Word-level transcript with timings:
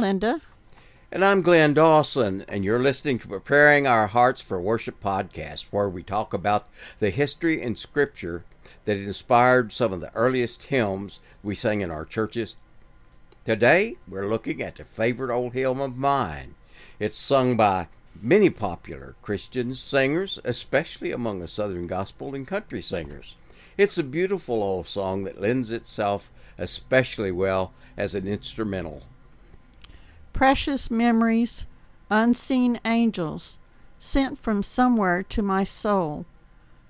Linda. 0.00 0.40
And 1.12 1.22
I'm 1.22 1.42
Glenn 1.42 1.74
Dawson, 1.74 2.46
and 2.48 2.64
you're 2.64 2.78
listening 2.78 3.18
to 3.18 3.28
Preparing 3.28 3.86
Our 3.86 4.06
Hearts 4.06 4.40
for 4.40 4.58
Worship 4.58 4.98
podcast, 5.02 5.66
where 5.70 5.90
we 5.90 6.02
talk 6.02 6.32
about 6.32 6.68
the 7.00 7.10
history 7.10 7.60
and 7.60 7.76
scripture 7.76 8.44
that 8.86 8.96
inspired 8.96 9.74
some 9.74 9.92
of 9.92 10.00
the 10.00 10.14
earliest 10.14 10.64
hymns 10.64 11.20
we 11.42 11.54
sang 11.54 11.82
in 11.82 11.90
our 11.90 12.06
churches. 12.06 12.56
Today, 13.44 13.96
we're 14.08 14.26
looking 14.26 14.62
at 14.62 14.80
a 14.80 14.86
favorite 14.86 15.34
old 15.34 15.52
hymn 15.52 15.80
of 15.80 15.98
mine. 15.98 16.54
It's 16.98 17.18
sung 17.18 17.58
by 17.58 17.88
many 18.18 18.48
popular 18.48 19.16
Christian 19.20 19.74
singers, 19.74 20.38
especially 20.44 21.12
among 21.12 21.40
the 21.40 21.48
Southern 21.48 21.86
gospel 21.86 22.34
and 22.34 22.46
country 22.46 22.80
singers. 22.80 23.36
It's 23.76 23.98
a 23.98 24.02
beautiful 24.02 24.62
old 24.62 24.88
song 24.88 25.24
that 25.24 25.42
lends 25.42 25.70
itself 25.70 26.30
especially 26.56 27.32
well 27.32 27.74
as 27.98 28.14
an 28.14 28.26
instrumental. 28.26 29.02
Precious 30.32 30.90
memories, 30.90 31.66
unseen 32.08 32.80
angels, 32.84 33.58
sent 33.98 34.38
from 34.38 34.62
somewhere 34.62 35.22
to 35.24 35.42
my 35.42 35.64
soul. 35.64 36.26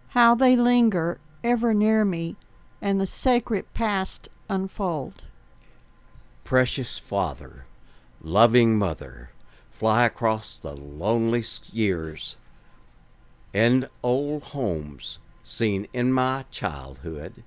How 0.08 0.34
they 0.34 0.56
linger 0.56 1.18
ever 1.42 1.74
near 1.74 2.04
me, 2.04 2.36
and 2.80 3.00
the 3.00 3.06
sacred 3.06 3.72
past 3.74 4.28
unfold. 4.48 5.22
Precious 6.44 6.98
Father, 6.98 7.66
loving 8.20 8.76
Mother, 8.76 9.30
fly 9.70 10.04
across 10.04 10.58
the 10.58 10.74
lonely 10.74 11.44
years 11.72 12.36
and 13.52 13.88
old 14.02 14.42
homes 14.44 15.18
seen 15.42 15.88
in 15.92 16.12
my 16.12 16.44
childhood, 16.50 17.42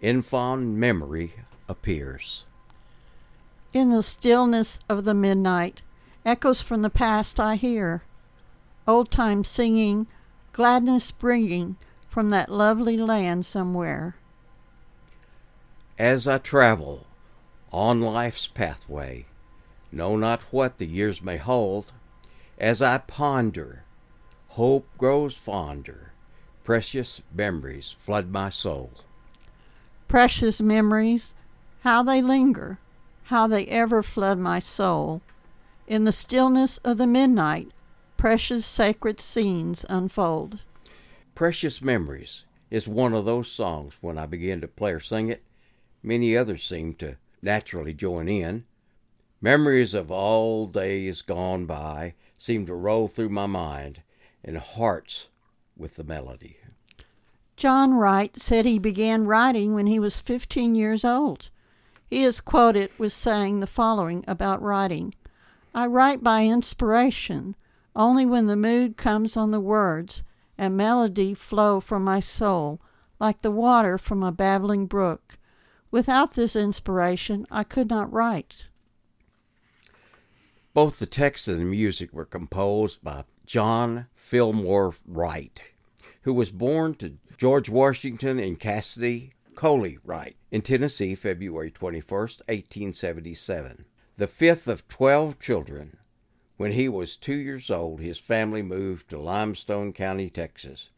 in 0.00 0.22
fond 0.22 0.78
memory 0.78 1.34
appears. 1.68 2.44
In 3.74 3.90
the 3.90 4.04
stillness 4.04 4.78
of 4.88 5.02
the 5.02 5.14
midnight, 5.14 5.82
echoes 6.24 6.60
from 6.60 6.82
the 6.82 6.90
past 6.90 7.40
I 7.40 7.56
hear. 7.56 8.04
Old 8.86 9.10
time 9.10 9.42
singing, 9.42 10.06
gladness 10.52 11.10
bringing 11.10 11.76
from 12.08 12.30
that 12.30 12.48
lovely 12.48 12.96
land 12.96 13.44
somewhere. 13.44 14.14
As 15.98 16.28
I 16.28 16.38
travel 16.38 17.08
on 17.72 18.00
life's 18.00 18.46
pathway, 18.46 19.26
know 19.90 20.16
not 20.16 20.42
what 20.52 20.78
the 20.78 20.86
years 20.86 21.20
may 21.20 21.38
hold. 21.38 21.90
As 22.56 22.80
I 22.80 22.98
ponder, 22.98 23.82
hope 24.50 24.86
grows 24.96 25.34
fonder, 25.34 26.12
precious 26.62 27.22
memories 27.34 27.90
flood 27.90 28.30
my 28.30 28.50
soul. 28.50 28.92
Precious 30.06 30.60
memories, 30.60 31.34
how 31.80 32.04
they 32.04 32.22
linger 32.22 32.78
how 33.24 33.46
they 33.46 33.66
ever 33.66 34.02
flood 34.02 34.38
my 34.38 34.58
soul. 34.58 35.22
In 35.86 36.04
the 36.04 36.12
stillness 36.12 36.78
of 36.78 36.98
the 36.98 37.06
midnight, 37.06 37.68
precious 38.16 38.64
sacred 38.64 39.20
scenes 39.20 39.84
unfold. 39.88 40.60
Precious 41.34 41.82
Memories 41.82 42.44
is 42.70 42.88
one 42.88 43.12
of 43.12 43.24
those 43.24 43.50
songs 43.50 43.94
when 44.00 44.18
I 44.18 44.26
begin 44.26 44.60
to 44.60 44.68
play 44.68 44.92
or 44.92 45.00
sing 45.00 45.28
it, 45.28 45.42
many 46.02 46.36
others 46.36 46.64
seem 46.64 46.94
to 46.94 47.16
naturally 47.42 47.94
join 47.94 48.28
in. 48.28 48.64
Memories 49.40 49.94
of 49.94 50.10
all 50.10 50.66
days 50.66 51.22
gone 51.22 51.66
by 51.66 52.14
seem 52.38 52.66
to 52.66 52.74
roll 52.74 53.08
through 53.08 53.28
my 53.28 53.46
mind 53.46 54.02
and 54.42 54.58
hearts 54.58 55.30
with 55.76 55.96
the 55.96 56.04
melody. 56.04 56.56
John 57.56 57.94
Wright 57.94 58.36
said 58.38 58.64
he 58.64 58.78
began 58.78 59.26
writing 59.26 59.74
when 59.74 59.86
he 59.86 59.98
was 59.98 60.20
15 60.20 60.74
years 60.74 61.04
old. 61.04 61.50
He 62.06 62.22
is 62.22 62.40
quoted 62.40 62.90
with 62.98 63.12
saying 63.12 63.60
the 63.60 63.66
following 63.66 64.24
about 64.28 64.62
writing 64.62 65.14
I 65.74 65.86
write 65.86 66.22
by 66.22 66.44
inspiration, 66.44 67.56
only 67.96 68.24
when 68.24 68.46
the 68.46 68.56
mood 68.56 68.96
comes 68.96 69.36
on 69.36 69.50
the 69.50 69.60
words 69.60 70.22
and 70.56 70.76
melody 70.76 71.34
flow 71.34 71.80
from 71.80 72.04
my 72.04 72.20
soul 72.20 72.80
like 73.18 73.42
the 73.42 73.50
water 73.50 73.98
from 73.98 74.22
a 74.22 74.32
babbling 74.32 74.86
brook. 74.86 75.38
Without 75.90 76.32
this 76.32 76.56
inspiration, 76.56 77.46
I 77.50 77.64
could 77.64 77.88
not 77.88 78.12
write. 78.12 78.66
Both 80.72 80.98
the 80.98 81.06
text 81.06 81.46
and 81.46 81.60
the 81.60 81.64
music 81.64 82.12
were 82.12 82.24
composed 82.24 83.02
by 83.02 83.24
John 83.46 84.06
Fillmore 84.14 84.94
Wright, 85.06 85.62
who 86.22 86.34
was 86.34 86.50
born 86.50 86.94
to 86.96 87.18
George 87.36 87.68
Washington 87.68 88.38
and 88.38 88.58
Cassidy 88.58 89.33
Coley 89.54 89.98
Wright 90.04 90.36
in 90.50 90.62
Tennessee, 90.62 91.14
February 91.14 91.70
21, 91.70 92.02
1877. 92.08 93.84
The 94.16 94.26
fifth 94.26 94.68
of 94.68 94.86
twelve 94.88 95.38
children, 95.40 95.96
when 96.56 96.72
he 96.72 96.88
was 96.88 97.16
two 97.16 97.34
years 97.34 97.70
old, 97.70 98.00
his 98.00 98.18
family 98.18 98.62
moved 98.62 99.08
to 99.10 99.18
Limestone 99.18 99.92
County, 99.92 100.30
Texas, 100.30 100.90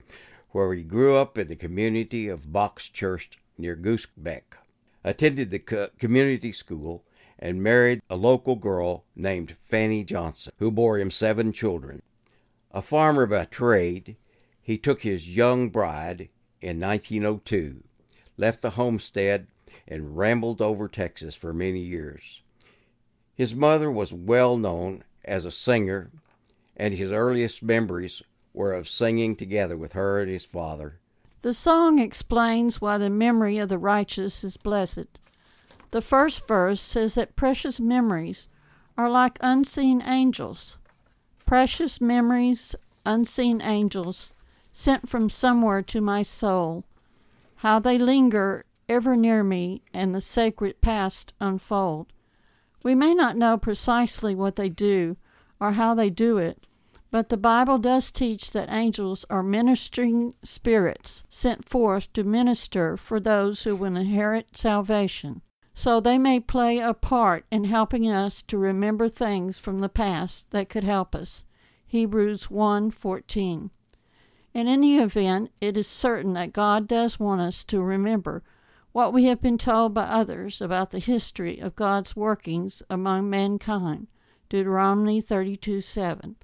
where 0.51 0.75
he 0.75 0.83
grew 0.83 1.17
up 1.17 1.39
in 1.39 1.49
the 1.49 1.57
community 1.57 2.29
of 2.29 2.53
Box 2.53 2.89
Church 2.89 3.39
near 3.57 3.77
Groesbeck, 3.77 4.57
attended 5.05 5.51
the 5.51 5.59
co- 5.59 5.89
community 5.99 6.53
school, 6.53 7.05
and 7.39 7.63
married 7.63 8.03
a 8.09 8.17
local 8.17 8.57
girl 8.57 9.05
named 9.15 9.57
Fanny 9.61 10.05
Johnson, 10.05 10.53
who 10.59 10.71
bore 10.71 10.99
him 10.99 11.11
seven 11.11 11.53
children. 11.53 12.03
A 12.71 12.83
farmer 12.83 13.27
by 13.27 13.45
trade, 13.45 14.17
he 14.61 14.77
took 14.79 15.03
his 15.03 15.37
young 15.37 15.69
bride 15.71 16.29
in 16.61 16.81
1902 16.81 17.85
left 18.37 18.63
the 18.63 18.71
homestead, 18.71 19.47
and 19.89 20.17
rambled 20.17 20.61
over 20.61 20.89
Texas 20.89 21.35
for 21.35 21.53
many 21.53 21.81
years. 21.81 22.43
His 23.35 23.55
mother 23.55 23.91
was 23.91 24.13
well 24.13 24.57
known 24.57 25.05
as 25.25 25.45
a 25.45 25.51
singer, 25.51 26.11
and 26.77 26.95
his 26.95 27.13
earliest 27.13 27.63
memories 27.63 28.23
were 28.53 28.73
of 28.73 28.89
singing 28.89 29.37
together 29.37 29.77
with 29.77 29.93
her 29.93 30.21
and 30.21 30.31
his 30.31 30.45
father. 30.45 30.99
The 31.43 31.55
song 31.55 31.99
explains 31.99 32.81
why 32.81 32.99
the 32.99 33.11
memory 33.11 33.59
of 33.59 33.69
the 33.69 33.79
righteous 33.79 34.43
is 34.43 34.57
blessed. 34.57 35.19
The 35.91 36.03
first 36.03 36.49
verse 36.49 36.81
says 36.81 37.15
that 37.15 37.37
precious 37.37 37.79
memories 37.79 38.49
are 38.97 39.11
like 39.11 39.39
unseen 39.41 40.03
angels. 40.03 40.79
Precious 41.45 42.01
memories, 42.01 42.75
unseen 43.05 43.61
angels, 43.61 44.33
sent 44.73 45.09
from 45.09 45.31
somewhere 45.31 45.83
to 45.83 46.01
my 46.01 46.23
soul 46.23 46.85
how 47.57 47.79
they 47.79 47.99
linger 47.99 48.65
ever 48.89 49.17
near 49.17 49.43
me 49.43 49.83
and 49.93 50.15
the 50.15 50.21
sacred 50.21 50.81
past 50.81 51.33
unfold. 51.41 52.13
We 52.83 52.95
may 52.95 53.15
not 53.15 53.37
know 53.37 53.57
precisely 53.57 54.35
what 54.35 54.57
they 54.57 54.69
do 54.69 55.17
or 55.59 55.73
how 55.73 55.95
they 55.95 56.11
do 56.11 56.39
it, 56.39 56.69
but 57.11 57.29
the 57.29 57.37
Bible 57.37 57.79
does 57.79 58.11
teach 58.11 58.51
that 58.51 58.71
angels 58.71 59.25
are 59.31 59.43
ministering 59.43 60.35
spirits 60.43 61.25
sent 61.29 61.69
forth 61.69 62.13
to 62.13 62.25
minister 62.25 62.97
for 62.97 63.19
those 63.19 63.63
who 63.63 63.75
will 63.75 63.97
inherit 63.97 64.57
salvation. 64.57 65.43
So 65.75 66.01
they 66.01 66.19
may 66.19 66.41
play 66.41 66.79
a 66.79 66.95
part 66.95 67.45
in 67.51 67.65
helping 67.65 68.09
us 68.11 68.43
to 68.43 68.57
remember 68.57 69.09
things 69.09 69.59
from 69.59 69.81
the 69.81 69.89
past 69.89 70.51
that 70.51 70.69
could 70.69 70.85
help 70.85 71.15
us. 71.15 71.45
Hebrews 71.87 72.51
1:14. 72.51 73.71
In 74.57 74.69
any 74.69 74.97
event, 74.97 75.51
it 75.61 75.77
is 75.77 75.87
certain 75.87 76.33
that 76.33 76.55
God 76.55 76.89
does 76.89 77.21
want 77.21 77.43
us 77.43 77.63
to 77.65 77.83
remember 77.83 78.43
what 78.93 79.13
we 79.13 79.25
have 79.25 79.43
been 79.43 79.59
told 79.59 79.93
by 79.93 80.05
others 80.05 80.63
about 80.63 80.93
the 80.93 80.99
history 80.99 81.59
of 81.59 81.77
God's 81.77 82.17
workings 82.17 82.83
among 82.89 83.29
mankind. 83.29 84.07
Deuteronomy 84.49 85.21
32 85.21 85.83
7. 85.83 86.37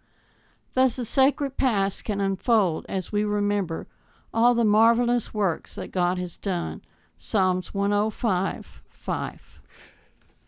Thus, 0.75 0.97
the 0.97 1.06
sacred 1.06 1.56
past 1.56 2.05
can 2.05 2.20
unfold 2.20 2.85
as 2.87 3.12
we 3.12 3.25
remember 3.25 3.87
all 4.35 4.55
the 4.55 4.62
marvelous 4.62 5.32
works 5.32 5.75
that 5.76 5.91
God 5.91 6.19
has 6.19 6.37
done. 6.37 6.82
Psalms 7.17 7.73
105 7.73 8.82
5. 8.91 9.61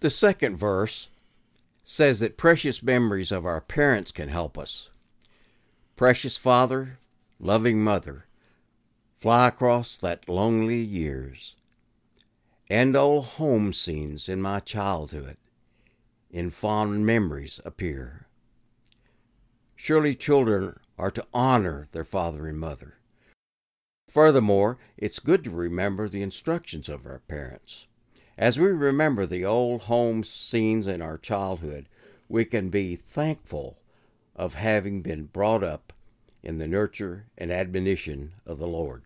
The 0.00 0.10
second 0.10 0.58
verse 0.58 1.08
says 1.82 2.20
that 2.20 2.36
precious 2.36 2.82
memories 2.82 3.32
of 3.32 3.46
our 3.46 3.62
parents 3.62 4.12
can 4.12 4.28
help 4.28 4.58
us. 4.58 4.90
Precious 5.96 6.36
Father, 6.36 6.98
loving 7.38 7.82
mother, 7.82 8.26
fly 9.10 9.48
across 9.48 9.96
that 9.96 10.28
lonely 10.28 10.80
years, 10.80 11.56
and 12.68 12.96
old 12.96 13.24
home 13.24 13.72
scenes 13.72 14.28
in 14.28 14.40
my 14.40 14.60
childhood 14.60 15.36
in 16.34 16.50
fond 16.50 17.06
memories 17.06 17.60
appear. 17.64 18.26
Surely 19.76 20.16
children 20.16 20.76
are 20.98 21.10
to 21.10 21.24
honor 21.32 21.86
their 21.92 22.04
father 22.04 22.48
and 22.48 22.58
mother. 22.58 22.94
Furthermore, 24.08 24.78
it's 24.96 25.18
good 25.18 25.44
to 25.44 25.50
remember 25.50 26.08
the 26.08 26.22
instructions 26.22 26.88
of 26.88 27.06
our 27.06 27.20
parents. 27.20 27.86
As 28.36 28.58
we 28.58 28.66
remember 28.66 29.26
the 29.26 29.44
old 29.44 29.82
home 29.82 30.24
scenes 30.24 30.88
in 30.88 31.00
our 31.00 31.18
childhood, 31.18 31.88
we 32.28 32.44
can 32.44 32.68
be 32.68 32.96
thankful 32.96 33.78
of 34.34 34.54
having 34.54 35.02
been 35.02 35.26
brought 35.26 35.62
up 35.62 35.92
in 36.44 36.58
the 36.58 36.68
nurture 36.68 37.26
and 37.36 37.50
admonition 37.50 38.34
of 38.46 38.58
the 38.58 38.68
Lord. 38.68 39.02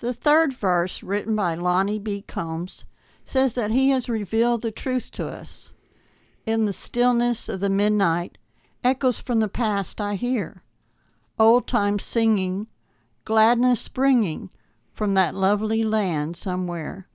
The 0.00 0.12
third 0.12 0.52
verse, 0.52 1.02
written 1.02 1.34
by 1.34 1.54
Lonnie 1.54 1.98
B. 1.98 2.22
Combs, 2.22 2.84
says 3.24 3.54
that 3.54 3.70
He 3.70 3.90
has 3.90 4.08
revealed 4.08 4.62
the 4.62 4.70
truth 4.70 5.10
to 5.12 5.26
us. 5.26 5.72
In 6.44 6.66
the 6.66 6.72
stillness 6.72 7.48
of 7.48 7.60
the 7.60 7.70
midnight, 7.70 8.38
echoes 8.84 9.18
from 9.18 9.40
the 9.40 9.48
past 9.48 10.00
I 10.00 10.14
hear, 10.14 10.62
old 11.38 11.66
time 11.66 11.98
singing, 11.98 12.66
gladness 13.24 13.80
springing 13.80 14.50
from 14.92 15.14
that 15.14 15.34
lovely 15.34 15.82
land 15.82 16.36
somewhere. 16.36 17.08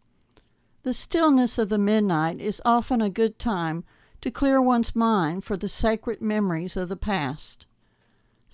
The 0.83 0.93
stillness 0.93 1.57
of 1.57 1.69
the 1.69 1.77
midnight 1.77 2.41
is 2.41 2.61
often 2.65 3.01
a 3.01 3.09
good 3.09 3.39
time 3.39 3.83
to 4.21 4.31
clear 4.31 4.61
one's 4.61 4.95
mind 4.95 5.43
for 5.43 5.57
the 5.57 5.69
sacred 5.69 6.21
memories 6.21 6.77
of 6.77 6.89
the 6.89 6.95
past. 6.95 7.65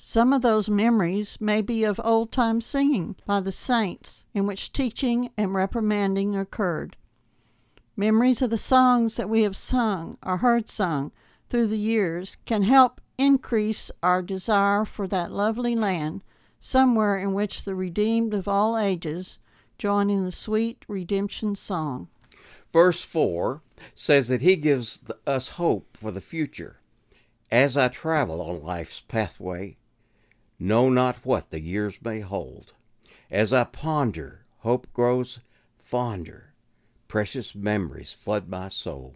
Some 0.01 0.31
of 0.31 0.41
those 0.41 0.69
memories 0.69 1.39
may 1.41 1.61
be 1.61 1.83
of 1.83 1.99
old 2.01 2.31
time 2.31 2.61
singing 2.61 3.17
by 3.27 3.41
the 3.41 3.51
saints 3.51 4.25
in 4.33 4.45
which 4.45 4.71
teaching 4.71 5.29
and 5.37 5.53
reprimanding 5.53 6.37
occurred. 6.37 6.95
Memories 7.97 8.41
of 8.41 8.49
the 8.49 8.57
songs 8.57 9.17
that 9.17 9.29
we 9.29 9.43
have 9.43 9.57
sung 9.57 10.17
or 10.25 10.37
heard 10.37 10.69
sung 10.69 11.11
through 11.49 11.67
the 11.67 11.77
years 11.77 12.37
can 12.45 12.63
help 12.63 13.01
increase 13.17 13.91
our 14.01 14.21
desire 14.21 14.85
for 14.85 15.05
that 15.09 15.33
lovely 15.33 15.75
land 15.75 16.23
somewhere 16.61 17.17
in 17.17 17.33
which 17.33 17.65
the 17.65 17.75
redeemed 17.75 18.33
of 18.33 18.47
all 18.47 18.77
ages 18.77 19.37
join 19.77 20.09
in 20.09 20.23
the 20.23 20.31
sweet 20.31 20.85
redemption 20.87 21.55
song. 21.55 22.07
Verse 22.71 23.01
4 23.01 23.61
says 23.93 24.29
that 24.29 24.41
He 24.41 24.55
gives 24.55 25.01
us 25.27 25.49
hope 25.49 25.97
for 25.97 26.09
the 26.09 26.21
future. 26.21 26.79
As 27.51 27.75
I 27.75 27.89
travel 27.89 28.41
on 28.41 28.63
life's 28.63 29.01
pathway, 29.01 29.75
know 30.59 30.89
not 30.89 31.15
what 31.23 31.49
the 31.49 31.61
years 31.61 31.97
may 32.03 32.19
hold. 32.19 32.73
As 33.31 33.53
I 33.53 33.63
ponder, 33.63 34.45
hope 34.59 34.91
grows 34.93 35.39
fonder, 35.79 36.53
precious 37.07 37.55
memories 37.55 38.11
flood 38.11 38.49
my 38.49 38.67
soul. 38.67 39.15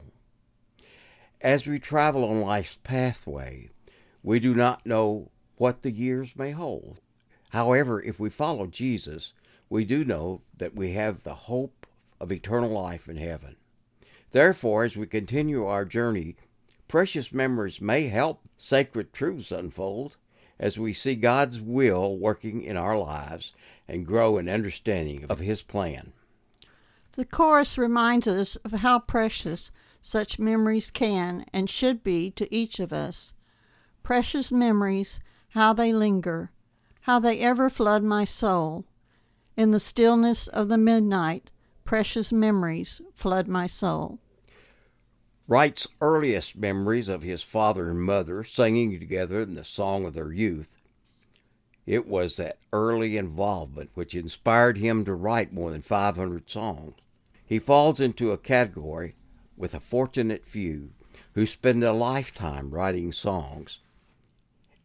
As 1.41 1.67
we 1.67 1.77
travel 1.79 2.23
on 2.23 2.41
life's 2.41 2.77
pathway, 2.83 3.69
we 4.23 4.39
do 4.39 4.55
not 4.55 4.85
know 4.85 5.29
what 5.57 5.81
the 5.81 5.91
years 5.91 6.35
may 6.37 6.51
hold. 6.51 6.99
However, 7.49 8.01
if 8.01 8.19
we 8.19 8.29
follow 8.29 8.65
Jesus, 8.65 9.33
we 9.69 9.83
do 9.83 10.05
know 10.05 10.41
that 10.57 10.75
we 10.75 10.93
have 10.93 11.23
the 11.23 11.35
hope 11.35 11.85
of 12.19 12.31
eternal 12.31 12.69
life 12.69 13.09
in 13.09 13.17
heaven. 13.17 13.57
Therefore, 14.31 14.85
as 14.85 14.95
we 14.95 15.05
continue 15.05 15.65
our 15.65 15.83
journey, 15.83 16.37
precious 16.87 17.33
memories 17.33 17.81
may 17.81 18.07
help 18.07 18.41
sacred 18.57 19.11
truths 19.11 19.51
unfold 19.51 20.15
as 20.63 20.79
we 20.79 20.93
see 20.93 21.13
God's 21.13 21.59
will 21.59 22.17
working 22.17 22.63
in 22.63 22.77
our 22.77 22.97
lives 22.97 23.51
and 23.85 24.07
grow 24.07 24.37
in 24.37 24.47
understanding 24.47 25.25
of 25.27 25.39
His 25.39 25.61
plan. 25.61 26.13
The 27.17 27.25
chorus 27.25 27.77
reminds 27.77 28.27
us 28.27 28.55
of 28.55 28.71
how 28.71 28.99
precious 28.99 29.71
such 30.01 30.39
memories 30.39 30.89
can 30.89 31.45
and 31.51 31.69
should 31.69 32.01
be 32.01 32.31
to 32.31 32.47
each 32.55 32.79
of 32.79 32.93
us. 32.93 33.33
Precious 34.03 34.53
memories, 34.53 35.19
how 35.49 35.73
they 35.73 35.91
linger, 35.91 36.49
how 37.01 37.19
they 37.19 37.39
ever 37.39 37.69
flood 37.69 38.01
my 38.01 38.23
soul. 38.23 38.85
In 39.57 39.71
the 39.71 39.81
stillness 39.81 40.47
of 40.47 40.69
the 40.69 40.77
midnight, 40.77 41.49
precious 41.83 42.31
memories 42.31 43.01
flood 43.13 43.49
my 43.49 43.67
soul. 43.67 44.17
Wright's 45.47 45.87
earliest 45.99 46.55
memories 46.55 47.07
of 47.07 47.21
his 47.21 47.43
father 47.43 47.89
and 47.89 48.01
mother 48.01 48.43
singing 48.43 48.97
together 48.97 49.41
in 49.41 49.55
the 49.55 49.63
song 49.63 50.05
of 50.05 50.13
their 50.13 50.31
youth. 50.31 50.77
It 51.85 52.07
was 52.07 52.37
that 52.37 52.59
early 52.71 53.17
involvement 53.17 53.89
which 53.93 54.15
inspired 54.15 54.77
him 54.77 55.03
to 55.05 55.13
write 55.13 55.51
more 55.51 55.71
than 55.71 55.81
500 55.81 56.49
songs. 56.49 56.95
He 57.45 57.59
falls 57.59 57.99
into 57.99 58.31
a 58.31 58.37
category 58.37 59.15
with 59.57 59.73
a 59.73 59.79
fortunate 59.79 60.45
few 60.45 60.91
who 61.33 61.45
spend 61.45 61.83
a 61.83 61.91
lifetime 61.91 62.69
writing 62.69 63.11
songs 63.11 63.79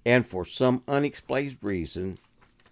and 0.08 0.26
for 0.26 0.44
some 0.44 0.82
unexplained 0.88 1.58
reason 1.60 2.18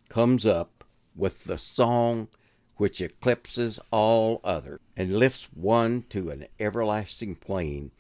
comes 0.09 0.47
up 0.47 0.85
with 1.15 1.45
the 1.45 1.59
song 1.59 2.29
which 2.77 3.01
eclipses 3.01 3.81
all 3.91 4.41
other 4.45 4.81
and 4.97 5.19
lifts 5.19 5.49
one 5.55 6.03
to 6.11 6.31
an 6.31 6.47
everlasting 6.61 7.35
plane 7.35 7.91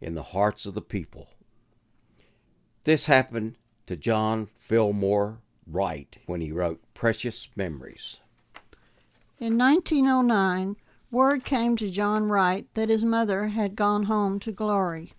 in 0.00 0.14
the 0.14 0.22
hearts 0.22 0.66
of 0.66 0.74
the 0.74 0.82
people. 0.82 1.28
This 2.84 3.06
happened 3.06 3.56
to 3.86 3.96
John 3.96 4.48
Fillmore 4.58 5.40
Wright 5.66 6.16
when 6.26 6.40
he 6.40 6.52
wrote 6.52 6.82
Precious 6.94 7.48
Memories. 7.56 8.20
In 9.38 9.56
1909, 9.56 10.76
word 11.10 11.44
came 11.44 11.76
to 11.76 11.90
John 11.90 12.28
Wright 12.28 12.66
that 12.74 12.88
his 12.88 13.04
mother 13.04 13.48
had 13.48 13.76
gone 13.76 14.04
home 14.04 14.38
to 14.40 14.52
glory. 14.52 15.12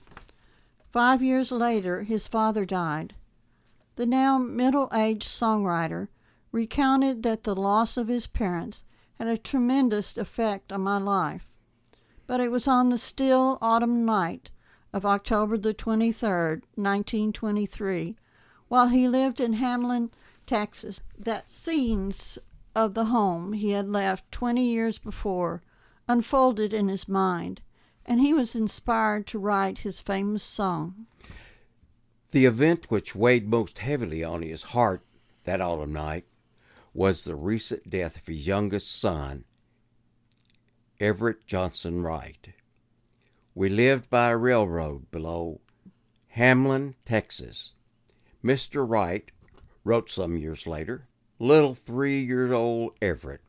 Five 0.91 1.21
years 1.21 1.51
later, 1.51 2.03
his 2.03 2.27
father 2.27 2.65
died. 2.65 3.15
The 3.95 4.05
now 4.05 4.37
middle 4.37 4.89
aged 4.93 5.27
songwriter 5.27 6.07
recounted 6.51 7.23
that 7.23 7.43
the 7.43 7.55
loss 7.55 7.97
of 7.97 8.07
his 8.07 8.27
parents 8.27 8.83
had 9.19 9.27
a 9.27 9.37
tremendous 9.37 10.17
effect 10.17 10.71
on 10.71 10.81
my 10.81 10.97
life. 10.97 11.47
But 12.25 12.39
it 12.39 12.51
was 12.51 12.67
on 12.67 12.89
the 12.89 12.97
still 12.97 13.57
autumn 13.61 14.05
night 14.05 14.49
of 14.93 15.05
October 15.05 15.57
the 15.57 15.73
23rd, 15.73 16.61
1923, 16.75 18.15
while 18.69 18.87
he 18.87 19.07
lived 19.07 19.39
in 19.39 19.53
Hamlin, 19.53 20.09
Texas, 20.45 21.01
that 21.17 21.51
scenes 21.51 22.39
of 22.75 22.93
the 22.93 23.05
home 23.05 23.53
he 23.53 23.71
had 23.71 23.89
left 23.89 24.31
20 24.31 24.63
years 24.63 24.97
before 24.97 25.61
unfolded 26.07 26.73
in 26.73 26.87
his 26.87 27.07
mind, 27.07 27.61
and 28.05 28.19
he 28.19 28.33
was 28.33 28.55
inspired 28.55 29.27
to 29.27 29.37
write 29.37 29.79
his 29.79 29.99
famous 29.99 30.43
song. 30.43 31.07
The 32.31 32.45
event 32.45 32.89
which 32.89 33.15
weighed 33.15 33.47
most 33.47 33.79
heavily 33.79 34.23
on 34.23 34.41
his 34.41 34.63
heart 34.63 35.03
that 35.43 35.61
autumn 35.61 35.93
night 35.93 36.25
was 36.93 37.23
the 37.23 37.35
recent 37.35 37.89
death 37.89 38.17
of 38.17 38.27
his 38.27 38.47
youngest 38.47 38.99
son, 38.99 39.45
Everett 40.99 41.45
Johnson 41.45 42.01
Wright. 42.01 42.49
We 43.55 43.69
lived 43.69 44.09
by 44.09 44.29
a 44.29 44.37
railroad 44.37 45.11
below 45.11 45.61
Hamlin, 46.29 46.95
Texas. 47.05 47.73
Mr. 48.43 48.87
Wright 48.87 49.29
wrote 49.83 50.09
some 50.09 50.37
years 50.37 50.65
later, 50.65 51.07
little 51.39 51.75
three 51.75 52.21
year 52.21 52.53
old 52.53 52.93
Everett 53.01 53.41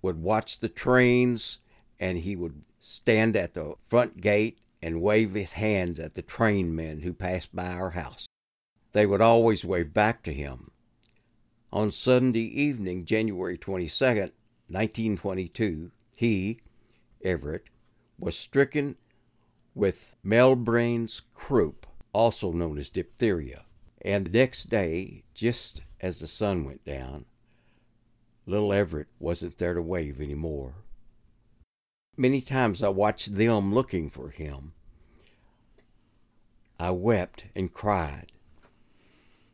would 0.00 0.20
watch 0.20 0.58
the 0.58 0.68
trains 0.68 1.58
and 2.00 2.18
he 2.18 2.34
would 2.34 2.62
stand 2.80 3.36
at 3.36 3.54
the 3.54 3.74
front 3.86 4.20
gate 4.20 4.58
and 4.82 5.00
wave 5.00 5.34
his 5.34 5.52
hands 5.52 6.00
at 6.00 6.14
the 6.14 6.22
train 6.22 6.74
men 6.74 7.00
who 7.00 7.12
passed 7.12 7.54
by 7.54 7.68
our 7.68 7.90
house. 7.90 8.26
They 8.92 9.06
would 9.06 9.20
always 9.20 9.64
wave 9.64 9.94
back 9.94 10.24
to 10.24 10.32
him. 10.32 10.71
On 11.72 11.90
Sunday 11.90 12.40
evening, 12.40 13.06
January 13.06 13.56
22, 13.56 14.04
1922, 14.04 15.90
he, 16.14 16.58
Everett, 17.24 17.64
was 18.18 18.36
stricken 18.36 18.96
with 19.74 20.14
membranous 20.22 21.22
croup, 21.32 21.86
also 22.12 22.52
known 22.52 22.76
as 22.76 22.90
diphtheria. 22.90 23.64
And 24.02 24.26
the 24.26 24.38
next 24.38 24.68
day, 24.68 25.24
just 25.32 25.80
as 25.98 26.20
the 26.20 26.28
sun 26.28 26.66
went 26.66 26.84
down, 26.84 27.24
little 28.44 28.74
Everett 28.74 29.08
wasn't 29.18 29.56
there 29.56 29.72
to 29.72 29.80
wave 29.80 30.20
any 30.20 30.34
more. 30.34 30.74
Many 32.18 32.42
times 32.42 32.82
I 32.82 32.90
watched 32.90 33.32
them 33.32 33.72
looking 33.72 34.10
for 34.10 34.28
him. 34.28 34.74
I 36.78 36.90
wept 36.90 37.46
and 37.54 37.72
cried. 37.72 38.30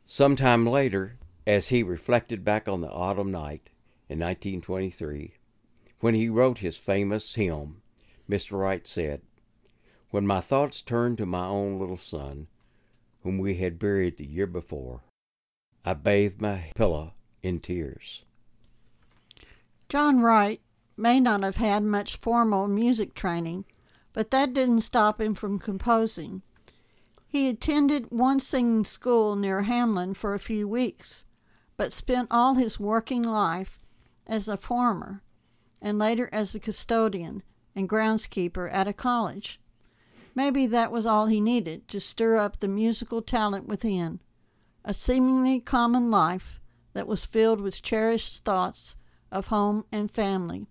Some 0.05 0.35
time 0.35 0.67
later, 0.67 1.19
as 1.49 1.69
he 1.69 1.83
reflected 1.83 2.45
back 2.45 2.69
on 2.69 2.83
the 2.83 2.91
autumn 2.91 3.33
night 3.33 3.71
in 4.07 4.19
1923, 4.19 5.33
when 6.01 6.15
he 6.15 6.29
wrote 6.29 6.59
his 6.59 6.77
famous 6.77 7.37
hymn, 7.37 7.81
Mr. 8.29 8.59
Wright 8.59 8.87
said, 8.87 9.23
When 10.11 10.27
my 10.27 10.43
thoughts 10.43 10.83
turned 10.83 11.17
to 11.17 11.25
my 11.25 11.47
own 11.47 11.79
little 11.79 11.97
son, 11.97 12.49
whom 13.23 13.39
we 13.39 13.55
had 13.55 13.79
buried 13.79 14.19
the 14.19 14.27
year 14.27 14.47
before, 14.47 15.01
I 15.87 15.95
bathed 15.95 16.43
my 16.43 16.71
pillow 16.75 17.15
in 17.43 17.61
tears. 17.61 18.27
John 19.89 20.21
Wright 20.21 20.61
may 20.99 21.19
not 21.19 21.43
have 21.43 21.57
had 21.57 21.83
much 21.83 22.19
formal 22.19 22.69
music 22.69 23.15
training, 23.15 23.65
but 24.13 24.31
that 24.33 24.53
didn't 24.53 24.83
stop 24.83 25.19
him 25.19 25.35
from 25.35 25.59
composing. 25.59 26.43
He 27.27 27.49
attended 27.49 28.11
one 28.11 28.39
singing 28.39 28.85
school 28.85 29.35
near 29.35 29.63
Hamlin 29.63 30.13
for 30.13 30.35
a 30.35 30.39
few 30.39 30.69
weeks 30.69 31.25
but 31.79 31.93
spent 31.93 32.29
all 32.31 32.55
his 32.55 32.79
working 32.79 33.23
life 33.23 33.87
as 34.27 34.49
a 34.49 34.59
farmer 34.59 35.23
and 35.81 35.99
later 35.99 36.29
as 36.33 36.55
a 36.55 36.61
custodian 36.61 37.43
and 37.75 37.89
groundskeeper 37.89 38.69
at 38.71 38.89
a 38.89 38.93
college. 38.93 39.61
Maybe 40.35 40.67
that 40.67 40.93
was 40.93 41.07
all 41.07 41.27
he 41.27 41.41
needed 41.41 41.89
to 41.89 42.01
stir 42.01 42.37
up 42.37 42.59
the 42.59 42.69
musical 42.69 43.23
talent 43.23 43.67
within, 43.67 44.21
a 44.85 44.93
seemingly 44.93 45.61
common 45.61 46.11
life 46.11 46.61
that 46.93 47.07
was 47.07 47.25
filled 47.25 47.61
with 47.61 47.81
cherished 47.81 48.45
thoughts 48.45 48.97
of 49.31 49.47
home 49.47 49.85
and 49.93 50.11
family. 50.11 50.67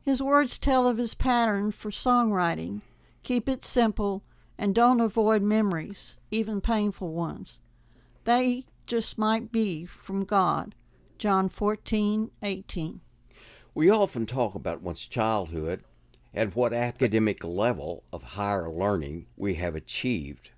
His 0.00 0.22
words 0.22 0.58
tell 0.58 0.86
of 0.86 0.98
his 0.98 1.14
pattern 1.14 1.72
for 1.72 1.90
songwriting 1.90 2.82
keep 3.24 3.48
it 3.48 3.64
simple 3.64 4.22
and 4.56 4.74
don't 4.74 5.00
avoid 5.00 5.42
memories, 5.42 6.18
even 6.30 6.60
painful 6.60 7.12
ones. 7.12 7.60
They 8.24 8.66
just 8.86 9.18
might 9.18 9.50
be 9.50 9.84
from 9.86 10.24
God. 10.24 10.74
John 11.18 11.48
14:18. 11.48 13.00
We 13.74 13.90
often 13.90 14.26
talk 14.26 14.54
about 14.54 14.82
one's 14.82 15.06
childhood 15.06 15.82
and 16.32 16.54
what 16.54 16.72
academic 16.72 17.42
level 17.44 18.02
of 18.12 18.22
higher 18.22 18.68
learning 18.70 19.26
we 19.36 19.54
have 19.54 19.74
achieved. 19.74 20.50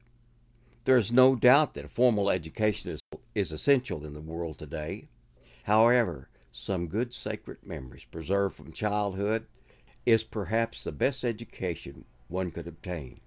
There 0.85 0.97
is 0.97 1.12
no 1.12 1.37
doubt 1.37 1.75
that 1.75 1.90
formal 1.90 2.30
education 2.30 2.92
is, 2.92 3.00
is 3.35 3.52
essential 3.52 4.04
in 4.04 4.14
the 4.14 4.21
world 4.21 4.59
today. 4.59 5.09
However, 5.64 6.28
some 6.52 6.87
good 6.87 7.12
sacred 7.12 7.59
memories 7.64 8.04
preserved 8.04 8.56
from 8.56 8.73
childhood 8.73 9.47
is 10.06 10.25
perhaps 10.25 10.83
the 10.83 10.92
best 10.92 11.25
education 11.25 12.04
one 12.28 12.50
could 12.50 12.66
obtain. 12.66 13.21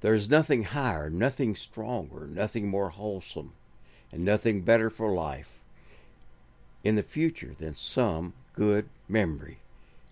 There 0.00 0.14
is 0.14 0.28
nothing 0.28 0.64
higher, 0.64 1.08
nothing 1.08 1.54
stronger, 1.54 2.26
nothing 2.26 2.68
more 2.68 2.90
wholesome, 2.90 3.54
and 4.14 4.24
nothing 4.24 4.60
better 4.60 4.88
for 4.90 5.12
life 5.12 5.58
in 6.84 6.94
the 6.94 7.02
future 7.02 7.52
than 7.58 7.74
some 7.74 8.32
good 8.54 8.88
memory, 9.08 9.58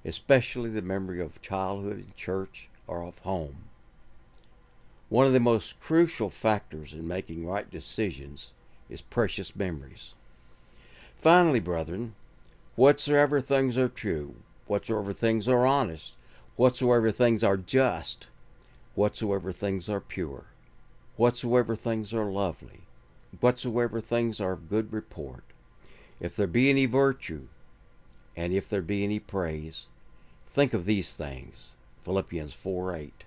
especially 0.04 0.68
the 0.70 0.82
memory 0.82 1.20
of 1.20 1.40
childhood 1.40 1.98
in 1.98 2.12
church 2.16 2.68
or 2.88 3.04
of 3.04 3.18
home. 3.20 3.68
One 5.08 5.24
of 5.24 5.32
the 5.32 5.38
most 5.38 5.78
crucial 5.78 6.28
factors 6.28 6.92
in 6.92 7.06
making 7.06 7.46
right 7.46 7.70
decisions 7.70 8.50
is 8.90 9.00
precious 9.00 9.54
memories. 9.54 10.14
Finally, 11.16 11.60
brethren, 11.60 12.16
whatsoever 12.74 13.40
things 13.40 13.78
are 13.78 13.88
true, 13.88 14.34
whatsoever 14.66 15.12
things 15.12 15.46
are 15.46 15.64
honest, 15.64 16.16
whatsoever 16.56 17.12
things 17.12 17.44
are 17.44 17.56
just, 17.56 18.26
whatsoever 18.96 19.52
things 19.52 19.88
are 19.88 20.00
pure, 20.00 20.46
whatsoever 21.16 21.76
things 21.76 22.12
are 22.12 22.24
lovely, 22.24 22.80
whatsoever 23.40 24.00
things 24.00 24.40
are 24.40 24.52
of 24.52 24.68
good 24.68 24.92
report, 24.92 25.44
if 26.20 26.36
there 26.36 26.46
be 26.46 26.70
any 26.70 26.86
virtue, 26.86 27.46
and 28.36 28.52
if 28.52 28.68
there 28.68 28.82
be 28.82 29.04
any 29.04 29.18
praise, 29.18 29.86
think 30.46 30.74
of 30.74 30.84
these 30.84 31.14
things. 31.14 31.70
Philippians 32.04 32.52
4 32.52 32.96
8. 32.96 33.24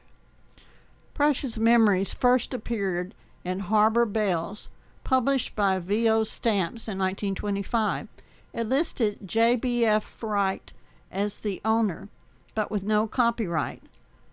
Precious 1.13 1.57
Memories 1.57 2.13
first 2.13 2.53
appeared 2.53 3.13
in 3.43 3.59
Harbor 3.59 4.05
Bells, 4.05 4.69
published 5.03 5.55
by 5.55 5.79
V.O. 5.79 6.23
Stamps 6.23 6.87
in 6.87 6.97
1925. 6.97 8.07
It 8.53 8.63
listed 8.63 9.19
J.B.F. 9.25 10.23
Wright 10.23 10.73
as 11.11 11.39
the 11.39 11.61
owner, 11.63 12.09
but 12.53 12.69
with 12.69 12.83
no 12.83 13.07
copyright. 13.07 13.83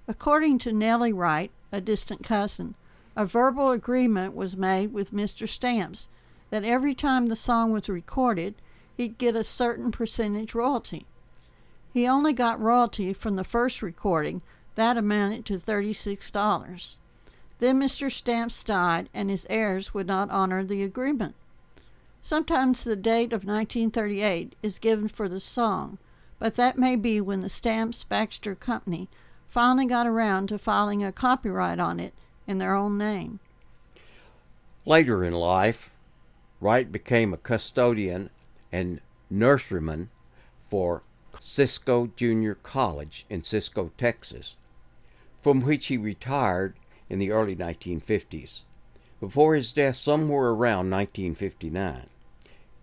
According 0.09 0.59
to 0.61 0.73
Nellie 0.73 1.13
Wright, 1.13 1.51
a 1.71 1.81
distant 1.81 2.25
cousin, 2.25 2.75
a 3.17 3.27
verbal 3.27 3.71
agreement 3.71 4.35
was 4.35 4.57
made 4.57 4.93
with 4.93 5.13
Mr. 5.13 5.49
Stamps 5.49 6.09
that 6.51 6.65
every 6.65 6.95
time 6.95 7.27
the 7.27 7.37
song 7.37 7.73
was 7.73 7.89
recorded, 7.89 8.55
he'd 8.97 9.19
get 9.19 9.37
a 9.37 9.45
certain 9.45 9.91
percentage 9.91 10.55
royalty. 10.55 11.07
He 11.93 12.07
only 12.07 12.33
got 12.33 12.61
royalty 12.61 13.13
from 13.13 13.37
the 13.37 13.45
first 13.45 13.83
recording, 13.83 14.43
that 14.75 14.97
amounted 14.97 15.45
to 15.47 15.59
$36. 15.59 16.97
Then 17.59 17.79
Mr. 17.79 18.11
Stamps 18.11 18.65
died, 18.65 19.09
and 19.13 19.29
his 19.29 19.47
heirs 19.51 19.93
would 19.93 20.07
not 20.07 20.31
honor 20.31 20.65
the 20.65 20.83
agreement. 20.83 21.35
Sometimes 22.23 22.83
the 22.83 22.97
date 22.97 23.33
of 23.33 23.45
1938 23.45 24.55
is 24.63 24.79
given 24.79 25.09
for 25.09 25.29
the 25.29 25.41
song, 25.41 25.99
but 26.39 26.57
that 26.57 26.79
may 26.79 26.97
be 26.97 27.21
when 27.21 27.43
the 27.43 27.49
Stamps 27.49 28.05
Baxter 28.05 28.55
Company 28.55 29.09
finally 29.49 29.87
got 29.87 30.07
around 30.07 30.49
to 30.49 30.59
filing 30.59 31.05
a 31.05 31.13
copyright 31.13 31.79
on 31.79 32.01
it 32.01 32.15
in 32.53 32.59
their 32.59 32.77
own 32.77 32.97
name. 32.97 33.41
Later 34.87 35.25
in 35.25 35.33
life, 35.33 35.91
Wright 36.61 36.93
became 36.93 37.33
a 37.33 37.39
custodian 37.39 38.31
and 38.71 39.01
nurseryman 39.33 40.09
for 40.69 41.03
Cisco 41.41 42.11
Junior 42.15 42.55
College 42.55 43.27
in 43.29 43.43
Cisco, 43.43 43.91
Texas, 43.99 44.55
from 45.41 45.63
which 45.63 45.87
he 45.87 45.97
retired 45.97 46.75
in 47.11 47.19
the 47.19 47.33
early 47.33 47.57
1950s, 47.57 48.61
before 49.19 49.57
his 49.57 49.73
death 49.73 49.97
somewhere 49.97 50.51
around 50.51 50.91
1959. 50.91 52.09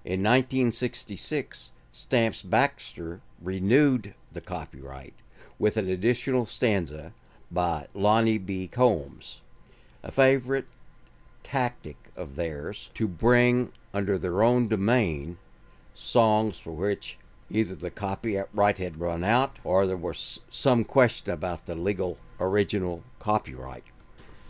In 0.03 0.23
1966, 0.23 1.71
Stamps 1.93 2.41
Baxter 2.41 3.21
renewed 3.41 4.13
the 4.31 4.41
copyright 4.41 5.13
with 5.57 5.77
an 5.77 5.89
additional 5.89 6.45
stanza 6.45 7.13
by 7.51 7.87
Lonnie 7.93 8.37
B. 8.37 8.67
Combs, 8.67 9.41
a 10.03 10.11
favorite 10.11 10.65
tactic 11.43 11.97
of 12.15 12.35
theirs 12.35 12.89
to 12.93 13.07
bring 13.07 13.71
under 13.93 14.17
their 14.17 14.43
own 14.43 14.67
domain 14.67 15.37
songs 15.93 16.59
for 16.59 16.71
which 16.71 17.17
either 17.51 17.75
the 17.75 17.89
copyright 17.89 18.77
had 18.77 18.99
run 18.99 19.23
out 19.23 19.57
or 19.63 19.87
there 19.87 19.97
was 19.97 20.39
some 20.49 20.83
question 20.83 21.31
about 21.31 21.65
the 21.65 21.75
legal 21.75 22.17
original 22.39 23.03
copyright. 23.19 23.83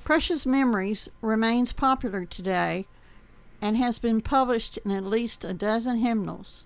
Precious 0.04 0.46
Memories 0.46 1.08
remains 1.22 1.72
popular 1.72 2.26
today 2.26 2.88
and 3.62 3.78
has 3.78 4.00
been 4.00 4.22
published 4.22 4.78
in 4.78 4.92
at 4.92 5.04
least 5.04 5.44
a 5.44 5.54
dozen 5.54 6.00
hymnals 6.00 6.66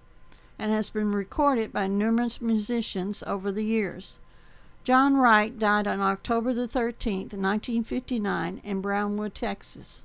and 0.57 0.71
has 0.71 0.89
been 0.89 1.11
recorded 1.11 1.73
by 1.73 1.87
numerous 1.87 2.41
musicians 2.41 3.23
over 3.23 3.51
the 3.51 3.63
years. 3.63 4.15
John 4.83 5.15
Wright 5.15 5.57
died 5.57 5.87
on 5.87 6.01
October 6.01 6.53
the 6.53 6.67
13th, 6.67 7.31
1959, 7.31 8.59
in 8.65 8.81
Brownwood, 8.81 9.33
Texas. 9.33 10.03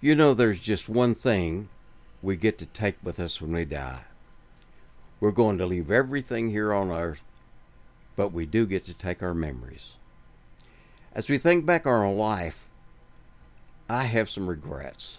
You 0.00 0.14
know, 0.14 0.32
there's 0.32 0.60
just 0.60 0.88
one 0.88 1.16
thing 1.16 1.68
we 2.22 2.36
get 2.36 2.56
to 2.58 2.66
take 2.66 2.94
with 3.02 3.18
us 3.18 3.40
when 3.40 3.50
we 3.50 3.64
die. 3.64 4.02
We're 5.18 5.32
going 5.32 5.58
to 5.58 5.66
leave 5.66 5.90
everything 5.90 6.50
here 6.50 6.72
on 6.72 6.92
earth, 6.92 7.24
but 8.14 8.32
we 8.32 8.46
do 8.46 8.64
get 8.64 8.84
to 8.84 8.94
take 8.94 9.24
our 9.24 9.34
memories. 9.34 9.94
As 11.12 11.28
we 11.28 11.36
think 11.36 11.66
back 11.66 11.84
on 11.84 11.94
our 11.94 12.12
life, 12.12 12.68
I 13.88 14.04
have 14.04 14.30
some 14.30 14.46
regrets, 14.46 15.18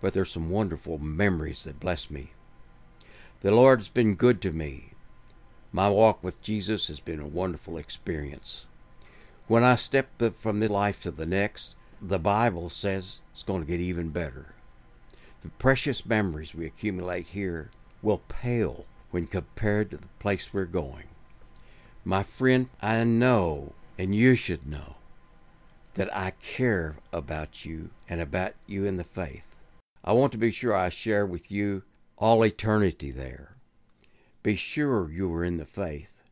but 0.00 0.14
there's 0.14 0.30
some 0.30 0.48
wonderful 0.48 0.96
memories 0.96 1.64
that 1.64 1.80
bless 1.80 2.10
me. 2.10 2.32
The 3.42 3.50
Lord 3.50 3.80
has 3.80 3.88
been 3.90 4.14
good 4.14 4.40
to 4.40 4.52
me. 4.52 4.91
My 5.74 5.88
walk 5.88 6.22
with 6.22 6.42
Jesus 6.42 6.88
has 6.88 7.00
been 7.00 7.18
a 7.18 7.26
wonderful 7.26 7.78
experience. 7.78 8.66
When 9.46 9.64
I 9.64 9.76
step 9.76 10.20
from 10.38 10.60
this 10.60 10.70
life 10.70 11.00
to 11.02 11.10
the 11.10 11.24
next, 11.24 11.74
the 12.00 12.18
Bible 12.18 12.68
says 12.68 13.20
it's 13.30 13.42
going 13.42 13.62
to 13.62 13.66
get 13.66 13.80
even 13.80 14.10
better. 14.10 14.54
The 15.42 15.48
precious 15.48 16.04
memories 16.04 16.54
we 16.54 16.66
accumulate 16.66 17.28
here 17.28 17.70
will 18.02 18.22
pale 18.28 18.84
when 19.10 19.26
compared 19.26 19.90
to 19.90 19.96
the 19.96 20.08
place 20.18 20.52
we're 20.52 20.66
going. 20.66 21.04
My 22.04 22.22
friend, 22.22 22.68
I 22.82 23.04
know, 23.04 23.72
and 23.96 24.14
you 24.14 24.34
should 24.34 24.66
know, 24.66 24.96
that 25.94 26.14
I 26.14 26.32
care 26.42 26.96
about 27.12 27.64
you 27.64 27.90
and 28.08 28.20
about 28.20 28.52
you 28.66 28.84
in 28.84 28.98
the 28.98 29.04
faith. 29.04 29.56
I 30.04 30.12
want 30.12 30.32
to 30.32 30.38
be 30.38 30.50
sure 30.50 30.76
I 30.76 30.90
share 30.90 31.24
with 31.24 31.50
you 31.50 31.82
all 32.18 32.44
eternity 32.44 33.10
there. 33.10 33.51
Be 34.42 34.56
sure 34.56 35.10
you 35.10 35.32
are 35.34 35.44
in 35.44 35.56
the 35.56 35.64
faith. 35.64 36.22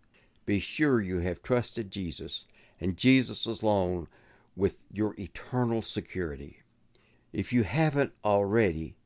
Be 0.47 0.59
sure 0.59 1.01
you 1.01 1.19
have 1.19 1.43
trusted 1.43 1.91
Jesus 1.91 2.45
and 2.81 2.97
Jesus 2.97 3.47
alone 3.47 4.09
with 4.57 4.87
your 4.91 5.15
eternal 5.19 5.83
security. 5.83 6.63
If 7.33 7.53
you 7.53 7.63
haven't 7.63 8.13
already, 8.25 8.97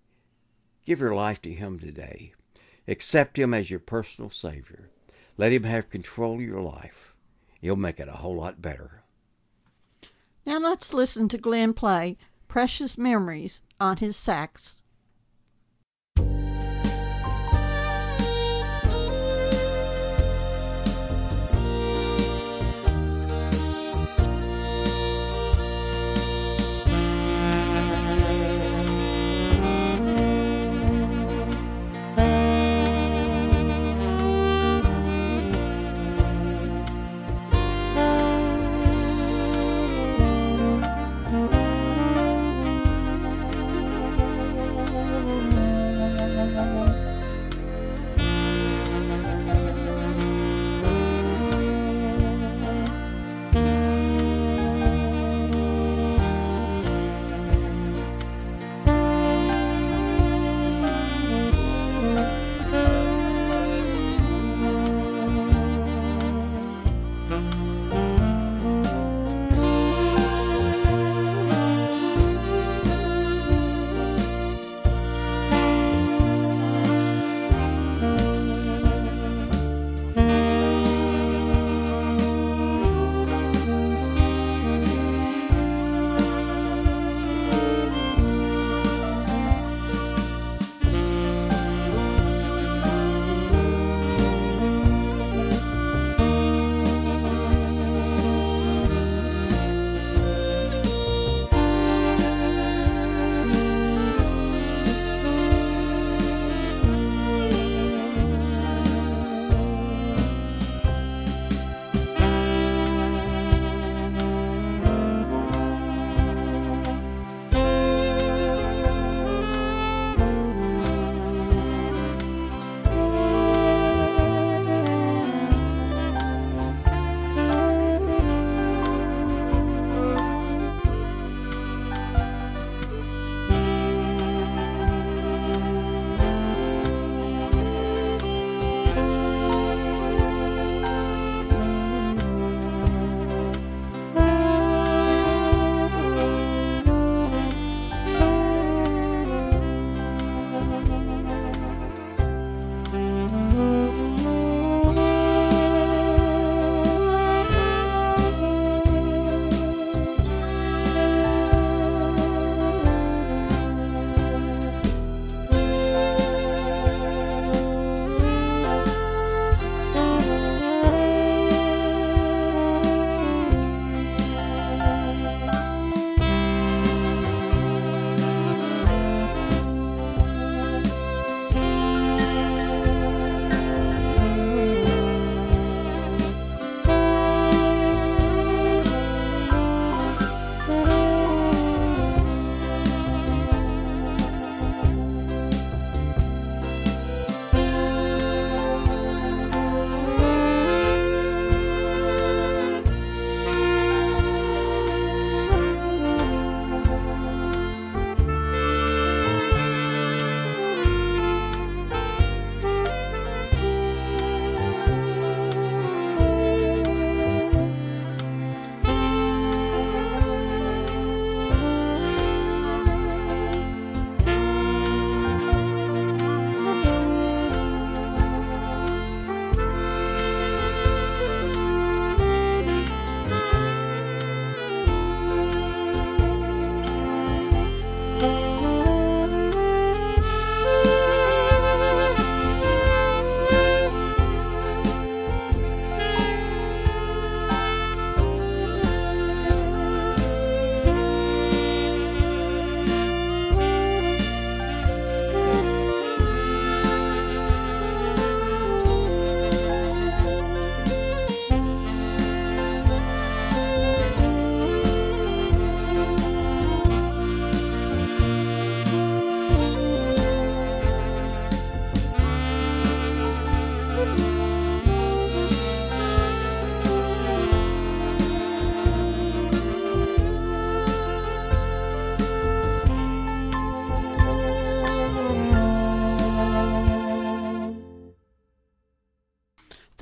give 0.86 1.00
your 1.00 1.14
life 1.14 1.42
to 1.42 1.52
Him 1.52 1.78
today. 1.78 2.32
Accept 2.88 3.38
Him 3.38 3.52
as 3.52 3.70
your 3.70 3.80
personal 3.80 4.30
Savior. 4.30 4.88
Let 5.36 5.52
Him 5.52 5.64
have 5.64 5.90
control 5.90 6.36
of 6.36 6.42
your 6.42 6.62
life. 6.62 7.14
He'll 7.60 7.76
make 7.76 8.00
it 8.00 8.08
a 8.08 8.12
whole 8.12 8.36
lot 8.36 8.62
better. 8.62 9.02
Now 10.46 10.58
let's 10.58 10.92
listen 10.92 11.28
to 11.28 11.38
Glenn 11.38 11.72
play 11.72 12.16
Precious 12.48 12.98
Memories 12.98 13.62
on 13.80 13.96
his 13.98 14.16
sax. 14.16 14.80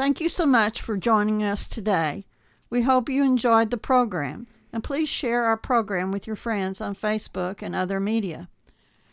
Thank 0.02 0.20
you 0.20 0.28
so 0.28 0.46
much 0.46 0.82
for 0.82 0.96
joining 0.96 1.44
us 1.44 1.68
today. 1.68 2.26
We 2.68 2.82
hope 2.82 3.08
you 3.08 3.22
enjoyed 3.22 3.70
the 3.70 3.76
program, 3.76 4.48
and 4.72 4.82
please 4.82 5.08
share 5.08 5.44
our 5.44 5.56
program 5.56 6.10
with 6.10 6.26
your 6.26 6.34
friends 6.34 6.80
on 6.80 6.96
Facebook 6.96 7.62
and 7.62 7.72
other 7.72 8.00
media. 8.00 8.48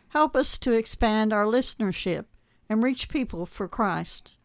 Help 0.08 0.36
us 0.36 0.58
to 0.58 0.73
expand 0.73 1.32
our 1.32 1.45
listenership 1.45 2.25
and 2.67 2.82
reach 2.82 3.08
people 3.08 3.45
for 3.45 3.67
Christ. 3.67 4.36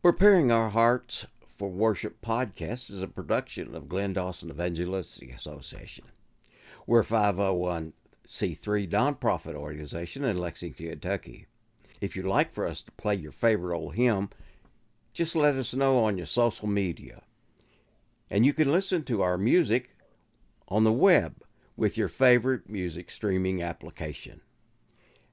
Preparing 0.00 0.52
Our 0.52 0.70
Hearts 0.70 1.26
for 1.56 1.70
Worship 1.70 2.22
podcast 2.24 2.88
is 2.92 3.02
a 3.02 3.08
production 3.08 3.74
of 3.74 3.88
Glen 3.88 4.12
Dawson 4.12 4.48
Evangelistic 4.48 5.34
Association. 5.34 6.04
We're 6.86 7.00
a 7.00 7.04
501c3 7.04 7.92
nonprofit 8.88 9.56
organization 9.56 10.22
in 10.22 10.38
Lexington, 10.38 10.90
Kentucky. 10.90 11.46
If 12.00 12.14
you'd 12.14 12.26
like 12.26 12.54
for 12.54 12.64
us 12.64 12.80
to 12.82 12.92
play 12.92 13.16
your 13.16 13.32
favorite 13.32 13.76
old 13.76 13.96
hymn, 13.96 14.30
just 15.16 15.34
let 15.34 15.54
us 15.54 15.72
know 15.72 16.04
on 16.04 16.18
your 16.18 16.26
social 16.26 16.68
media. 16.68 17.22
And 18.30 18.44
you 18.44 18.52
can 18.52 18.70
listen 18.70 19.02
to 19.04 19.22
our 19.22 19.38
music 19.38 19.96
on 20.68 20.84
the 20.84 20.92
web 20.92 21.42
with 21.74 21.96
your 21.96 22.08
favorite 22.08 22.68
music 22.68 23.10
streaming 23.10 23.62
application. 23.62 24.42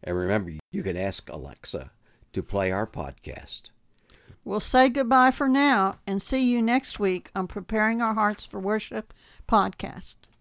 And 0.01 0.15
remember, 0.15 0.53
you 0.71 0.83
can 0.83 0.95
ask 0.95 1.29
Alexa 1.29 1.91
to 2.31 2.41
play 2.41 2.71
our 2.71 2.87
podcast. 2.87 3.71
We'll 4.45 4.61
say 4.61 4.87
goodbye 4.87 5.31
for 5.31 5.49
now 5.49 5.99
and 6.07 6.21
see 6.21 6.43
you 6.43 6.61
next 6.61 6.97
week 6.97 7.29
on 7.35 7.47
Preparing 7.47 8.01
Our 8.01 8.13
Hearts 8.13 8.45
for 8.45 8.61
Worship 8.61 9.13
podcast. 9.49 10.15